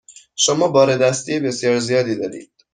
[0.35, 2.51] شما بار دستی بسیار زیادی دارید.